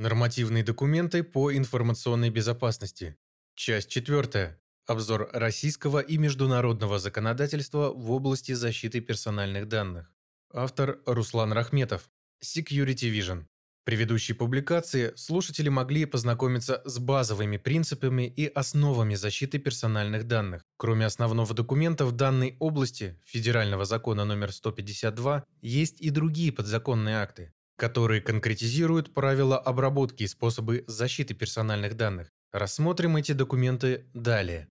[0.00, 3.18] Нормативные документы по информационной безопасности.
[3.54, 4.58] Часть 4.
[4.86, 10.10] Обзор российского и международного законодательства в области защиты персональных данных.
[10.54, 12.08] Автор Руслан Рахметов.
[12.42, 13.44] Security Vision.
[13.82, 20.64] В предыдущей публикации слушатели могли познакомиться с базовыми принципами и основами защиты персональных данных.
[20.78, 27.52] Кроме основного документа в данной области, Федерального закона номер 152, есть и другие подзаконные акты,
[27.80, 32.30] которые конкретизируют правила обработки и способы защиты персональных данных.
[32.52, 34.68] Рассмотрим эти документы далее.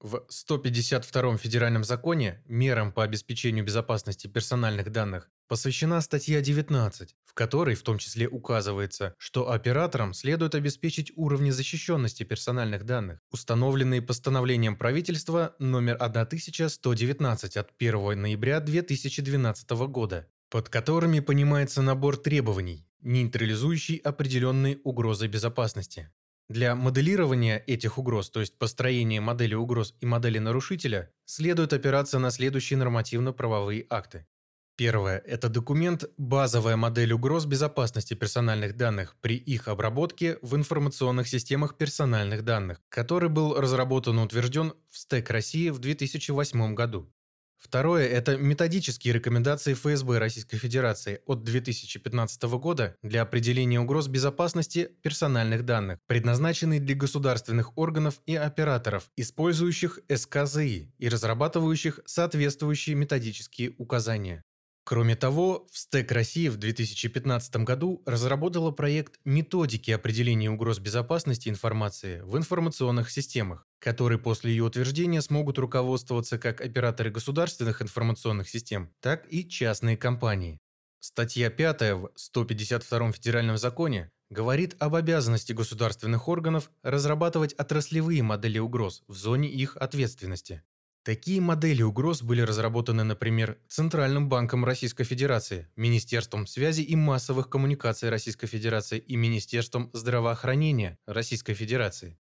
[0.00, 7.76] В 152 федеральном законе мерам по обеспечению безопасности персональных данных посвящена статья 19, в которой
[7.76, 15.54] в том числе указывается, что операторам следует обеспечить уровни защищенности персональных данных, установленные постановлением правительства
[15.60, 25.26] номер 1119 от 1 ноября 2012 года под которыми понимается набор требований, нейтрализующий определенные угрозы
[25.26, 26.12] безопасности.
[26.48, 32.30] Для моделирования этих угроз, то есть построения модели угроз и модели нарушителя, следует опираться на
[32.30, 34.28] следующие нормативно-правовые акты.
[34.76, 41.76] Первое– это документ «Базовая модель угроз безопасности персональных данных при их обработке в информационных системах
[41.76, 47.12] персональных данных», который был разработан и утвержден в СТЭК России в 2008 году.
[47.64, 55.64] Второе– это методические рекомендации ФСБ Российской Федерации от 2015 года для определения угроз безопасности персональных
[55.64, 64.44] данных, предназначенные для государственных органов и операторов, использующих СКЗИ и разрабатывающих соответствующие методические указания.
[64.86, 72.20] Кроме того, в СТЭК России в 2015 году разработала проект методики определения угроз безопасности информации
[72.20, 79.26] в информационных системах, которые после ее утверждения смогут руководствоваться как операторы государственных информационных систем, так
[79.32, 80.58] и частные компании.
[81.00, 89.02] Статья 5 в 152 федеральном законе говорит об обязанности государственных органов разрабатывать отраслевые модели угроз
[89.08, 90.62] в зоне их ответственности.
[91.04, 98.08] Такие модели угроз были разработаны, например, Центральным банком Российской Федерации, Министерством связи и массовых коммуникаций
[98.08, 102.18] Российской Федерации и Министерством здравоохранения Российской Федерации.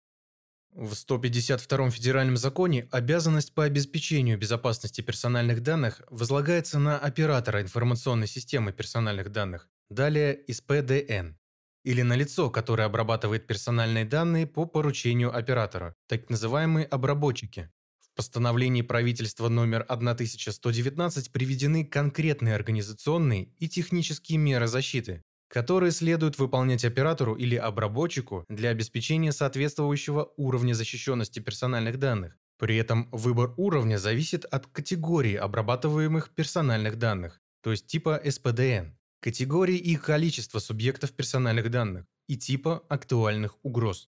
[0.73, 8.73] В 152 федеральном законе обязанность по обеспечению безопасности персональных данных возлагается на оператора информационной системы
[8.73, 11.35] персональных данных, далее ИСПДН,
[11.83, 17.71] или на лицо, которое обрабатывает персональные данные по поручению оператора, так называемые обработчики
[18.17, 27.35] постановлении правительства номер 1119 приведены конкретные организационные и технические меры защиты, которые следует выполнять оператору
[27.35, 32.35] или обработчику для обеспечения соответствующего уровня защищенности персональных данных.
[32.59, 39.77] При этом выбор уровня зависит от категории обрабатываемых персональных данных, то есть типа СПДН, категории
[39.77, 44.09] и количества субъектов персональных данных и типа актуальных угроз.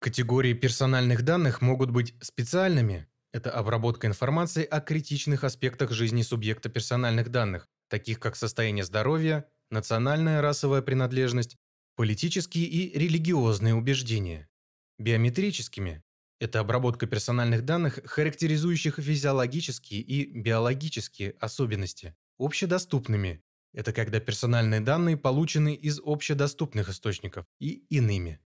[0.00, 7.30] Категории персональных данных могут быть специальными, это обработка информации о критичных аспектах жизни субъекта персональных
[7.32, 11.56] данных, таких как состояние здоровья, национальная расовая принадлежность,
[11.96, 14.48] политические и религиозные убеждения.
[15.00, 16.04] Биометрическими–
[16.38, 22.14] это обработка персональных данных, характеризующих физиологические и биологические особенности.
[22.38, 28.38] Общедоступными– это когда персональные данные получены из общедоступных источников и иными.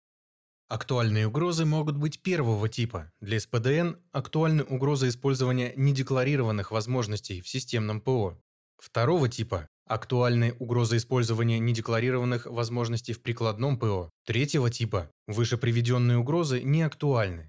[0.69, 3.13] Актуальные угрозы могут быть первого типа.
[3.21, 8.37] Для СПДН актуальны угрозы использования недекларированных возможностей в системном ПО.
[8.77, 14.11] Второго типа актуальны угрозы использования недекларированных возможностей в прикладном ПО.
[14.27, 17.49] Третьего типа выше приведенные угрозы не актуальны.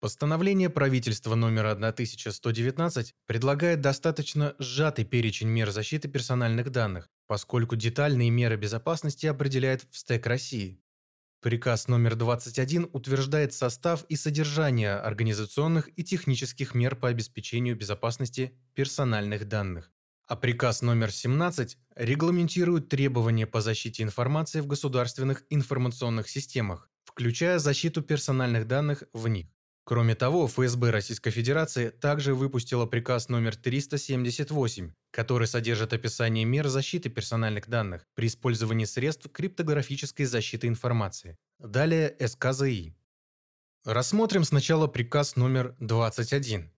[0.00, 8.56] Постановление правительства номер 1119 предлагает достаточно сжатый перечень мер защиты персональных данных, поскольку детальные меры
[8.56, 10.80] безопасности определяет в СТЭК России.
[11.40, 19.48] Приказ номер 21 утверждает состав и содержание организационных и технических мер по обеспечению безопасности персональных
[19.48, 19.90] данных.
[20.26, 28.02] А приказ номер 17 регламентирует требования по защите информации в государственных информационных системах, включая защиту
[28.02, 29.46] персональных данных в них.
[29.90, 37.08] Кроме того, ФСБ Российской Федерации также выпустила приказ номер 378, который содержит описание мер защиты
[37.08, 41.38] персональных данных при использовании средств криптографической защиты информации.
[41.58, 42.94] Далее СКЗИ.
[43.84, 46.70] Рассмотрим сначала приказ номер 21.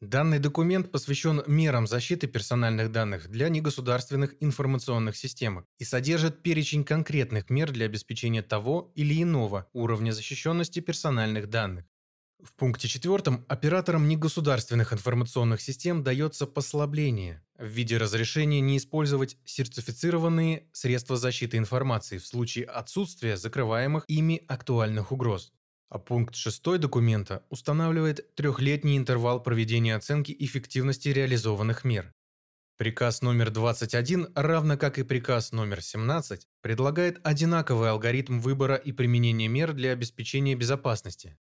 [0.00, 7.50] Данный документ посвящен мерам защиты персональных данных для негосударственных информационных систем и содержит перечень конкретных
[7.50, 11.89] мер для обеспечения того или иного уровня защищенности персональных данных.
[12.42, 20.66] В пункте 4 операторам негосударственных информационных систем дается послабление в виде разрешения не использовать сертифицированные
[20.72, 25.52] средства защиты информации в случае отсутствия закрываемых ими актуальных угроз.
[25.90, 32.14] А пункт 6 документа устанавливает трехлетний интервал проведения оценки эффективности реализованных мер.
[32.78, 39.48] Приказ номер 21, равно как и приказ номер 17, предлагает одинаковый алгоритм выбора и применения
[39.48, 41.36] мер для обеспечения безопасности.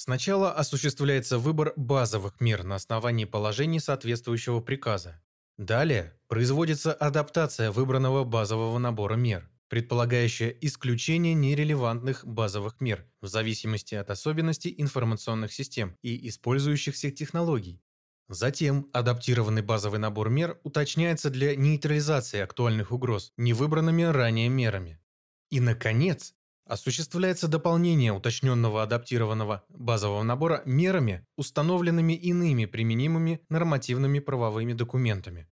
[0.00, 5.20] Сначала осуществляется выбор базовых мер на основании положений соответствующего приказа.
[5.56, 14.08] Далее производится адаптация выбранного базового набора мер, предполагающая исключение нерелевантных базовых мер в зависимости от
[14.10, 17.82] особенностей информационных систем и использующихся технологий.
[18.28, 25.00] Затем адаптированный базовый набор мер уточняется для нейтрализации актуальных угроз невыбранными ранее мерами.
[25.50, 26.36] И, наконец,
[26.68, 35.48] осуществляется дополнение уточненного адаптированного базового набора мерами, установленными иными применимыми нормативными правовыми документами.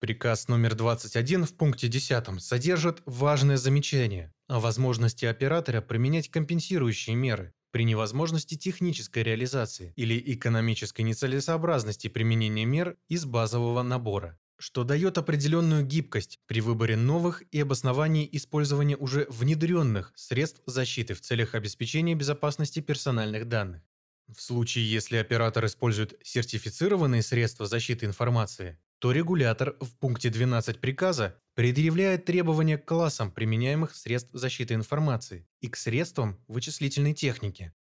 [0.00, 7.52] Приказ номер 21 в пункте 10 содержит важное замечание о возможности оператора применять компенсирующие меры
[7.70, 15.84] при невозможности технической реализации или экономической нецелесообразности применения мер из базового набора что дает определенную
[15.84, 22.80] гибкость при выборе новых и обосновании использования уже внедренных средств защиты в целях обеспечения безопасности
[22.80, 23.82] персональных данных.
[24.28, 31.40] В случае, если оператор использует сертифицированные средства защиты информации, то регулятор в пункте 12 приказа
[31.54, 37.72] предъявляет требования к классам применяемых средств защиты информации и к средствам вычислительной техники.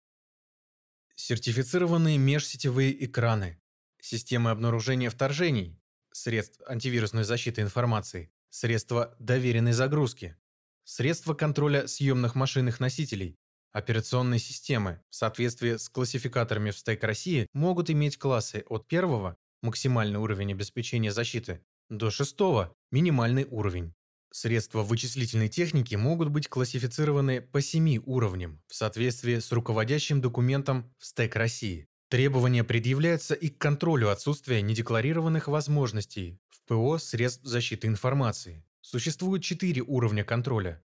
[1.16, 3.60] Сертифицированные межсетевые экраны,
[4.00, 5.82] системы обнаружения вторжений,
[6.18, 10.36] средств антивирусной защиты информации, средства доверенной загрузки,
[10.84, 13.38] средства контроля съемных машинных носителей,
[13.72, 20.20] операционные системы в соответствии с классификаторами в стек России могут иметь классы от первого максимальный
[20.20, 23.94] уровень обеспечения защиты до шестого минимальный уровень.
[24.32, 31.06] Средства вычислительной техники могут быть классифицированы по семи уровням в соответствии с руководящим документом в
[31.06, 31.88] стек России.
[32.10, 38.64] Требования предъявляются и к контролю отсутствия недекларированных возможностей в ПО средств защиты информации.
[38.80, 40.82] Существует четыре уровня контроля.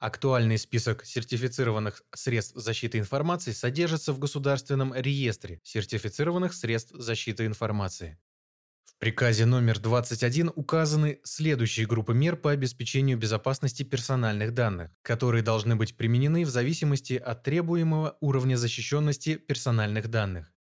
[0.00, 8.18] Актуальный список сертифицированных средств защиты информации содержится в Государственном реестре сертифицированных средств защиты информации.
[9.00, 15.96] Приказе номер 21 указаны следующие группы мер по обеспечению безопасности персональных данных, которые должны быть
[15.96, 20.52] применены в зависимости от требуемого уровня защищенности персональных данных.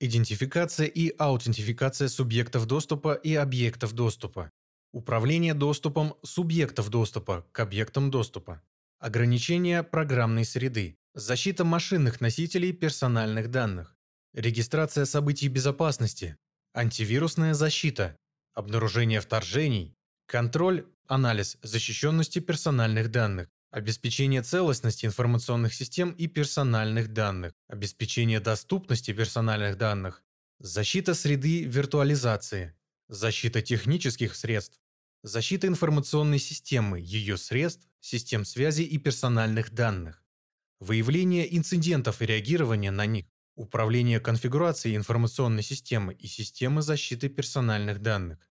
[0.00, 4.50] Идентификация и аутентификация субъектов доступа и объектов доступа.
[4.92, 8.60] Управление доступом субъектов доступа к объектам доступа.
[8.98, 10.98] Ограничение программной среды.
[11.14, 13.96] Защита машинных носителей персональных данных.
[14.32, 16.36] Регистрация событий безопасности,
[16.74, 18.18] антивирусная защита,
[18.52, 28.40] обнаружение вторжений, контроль, анализ защищенности персональных данных, обеспечение целостности информационных систем и персональных данных, обеспечение
[28.40, 30.22] доступности персональных данных,
[30.58, 32.76] защита среды виртуализации,
[33.08, 34.80] защита технических средств,
[35.22, 40.24] защита информационной системы, ее средств, систем связи и персональных данных,
[40.80, 48.50] выявление инцидентов и реагирование на них, Управление конфигурацией информационной системы и системы защиты персональных данных.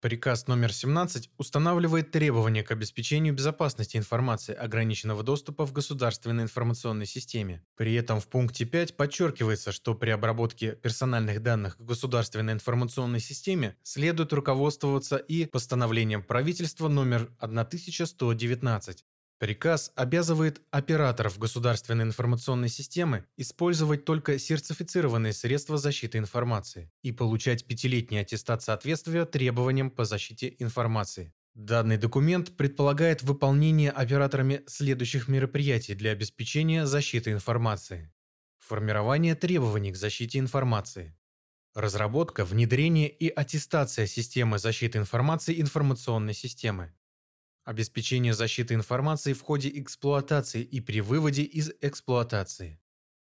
[0.00, 7.64] Приказ номер 17 устанавливает требования к обеспечению безопасности информации ограниченного доступа в государственной информационной системе.
[7.76, 13.76] При этом в пункте 5 подчеркивается, что при обработке персональных данных в государственной информационной системе
[13.84, 19.04] следует руководствоваться и постановлением правительства номер 1119
[19.38, 28.20] Приказ обязывает операторов государственной информационной системы использовать только сертифицированные средства защиты информации и получать пятилетний
[28.20, 31.34] аттестат соответствия требованиям по защите информации.
[31.54, 38.12] Данный документ предполагает выполнение операторами следующих мероприятий для обеспечения защиты информации.
[38.58, 41.16] Формирование требований к защите информации.
[41.74, 46.94] Разработка, внедрение и аттестация системы защиты информации информационной системы.
[47.64, 52.78] Обеспечение защиты информации в ходе эксплуатации и при выводе из эксплуатации.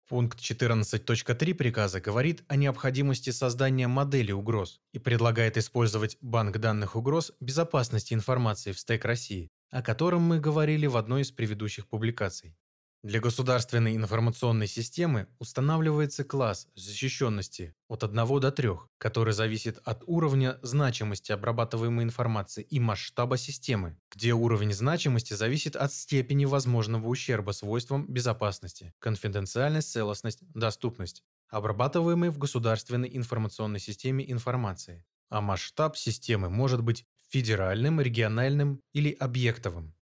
[0.09, 7.33] Пункт 14.3 приказа говорит о необходимости создания модели угроз и предлагает использовать банк данных угроз
[7.38, 12.57] безопасности информации в стек России, о котором мы говорили в одной из предыдущих публикаций.
[13.04, 20.58] Для государственной информационной системы устанавливается класс защищенности от 1 до 3, который зависит от уровня
[20.62, 28.06] значимости обрабатываемой информации и масштаба системы, где уровень значимости зависит от степени возможного ущерба свойствам
[28.11, 35.04] безопасности, конфиденциальность, целостность, доступность, обрабатываемой в государственной информационной системе информации.
[35.28, 39.94] А масштаб системы может быть федеральным, региональным или объектовым.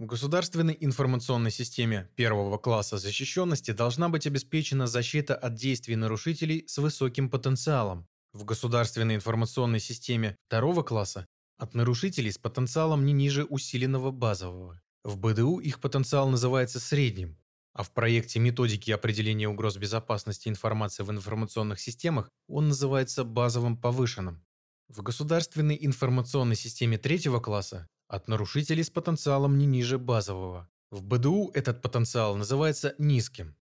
[0.00, 6.78] В государственной информационной системе первого класса защищенности должна быть обеспечена защита от действий нарушителей с
[6.78, 8.08] высоким потенциалом.
[8.32, 11.26] В государственной информационной системе второго класса
[11.58, 14.82] от нарушителей с потенциалом не ниже усиленного базового.
[15.04, 17.38] В БДУ их потенциал называется средним,
[17.72, 24.44] а в проекте методики определения угроз безопасности информации в информационных системах он называется базовым повышенным.
[24.88, 30.68] В государственной информационной системе третьего класса от нарушителей с потенциалом не ниже базового.
[30.90, 33.56] В БДУ этот потенциал называется низким.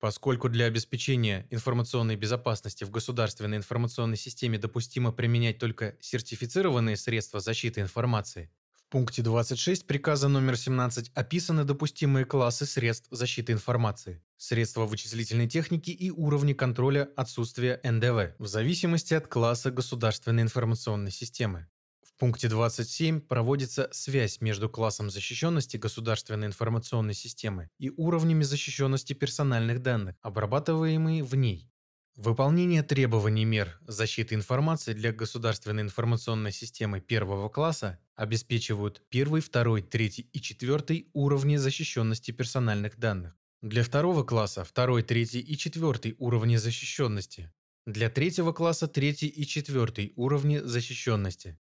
[0.00, 7.82] Поскольку для обеспечения информационной безопасности в государственной информационной системе допустимо применять только сертифицированные средства защиты
[7.82, 15.48] информации, в пункте 26 приказа номер 17 описаны допустимые классы средств защиты информации, средства вычислительной
[15.48, 21.68] техники и уровни контроля отсутствия НДВ в зависимости от класса государственной информационной системы.
[22.14, 29.82] В пункте 27 проводится связь между классом защищенности государственной информационной системы и уровнями защищенности персональных
[29.82, 31.72] данных, обрабатываемые в ней.
[32.16, 40.28] Выполнение требований мер защиты информации для государственной информационной системы первого класса обеспечивают первый, второй, третий
[40.30, 43.34] и четвертый уровни защищенности персональных данных.
[43.62, 47.50] Для второго класса второй, третий и четвертый уровни защищенности.
[47.86, 51.58] Для третьего класса третий и четвертый уровни защищенности.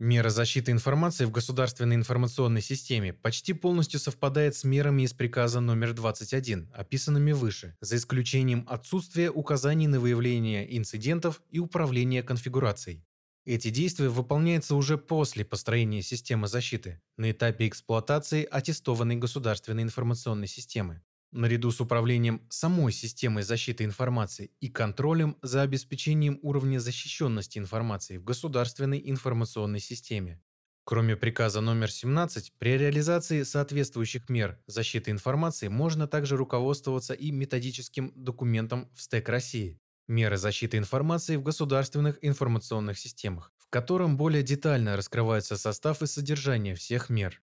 [0.00, 5.92] Мера защиты информации в государственной информационной системе почти полностью совпадает с мерами из приказа номер
[5.92, 13.04] 21, описанными выше, за исключением отсутствия указаний на выявление инцидентов и управление конфигурацией.
[13.44, 21.02] Эти действия выполняются уже после построения системы защиты, на этапе эксплуатации аттестованной государственной информационной системы
[21.32, 28.24] наряду с управлением самой системой защиты информации и контролем за обеспечением уровня защищенности информации в
[28.24, 30.40] государственной информационной системе.
[30.84, 38.10] Кроме приказа номер 17, при реализации соответствующих мер защиты информации можно также руководствоваться и методическим
[38.16, 44.96] документом в СТЭК России «Меры защиты информации в государственных информационных системах», в котором более детально
[44.96, 47.42] раскрывается состав и содержание всех мер.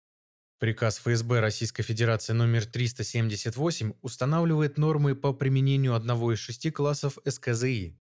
[0.60, 7.98] Приказ ФСБ Российской Федерации номер 378 устанавливает нормы по применению одного из шести классов СКЗИ.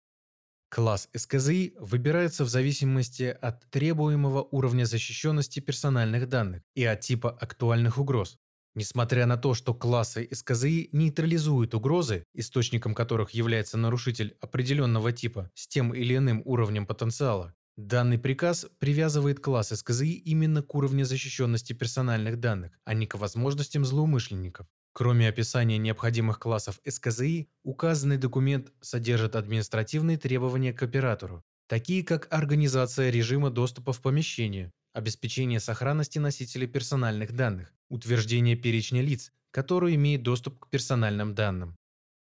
[0.70, 7.98] Класс СКЗИ выбирается в зависимости от требуемого уровня защищенности персональных данных и от типа актуальных
[7.98, 8.38] угроз.
[8.74, 15.68] Несмотря на то, что классы СКЗИ нейтрализуют угрозы, источником которых является нарушитель определенного типа с
[15.68, 22.40] тем или иным уровнем потенциала, Данный приказ привязывает класс СКЗИ именно к уровню защищенности персональных
[22.40, 24.66] данных, а не к возможностям злоумышленников.
[24.92, 33.10] Кроме описания необходимых классов СКЗИ, указанный документ содержит административные требования к оператору, такие как организация
[33.10, 40.58] режима доступа в помещение, обеспечение сохранности носителей персональных данных, утверждение перечня лиц, которые имеют доступ
[40.58, 41.76] к персональным данным,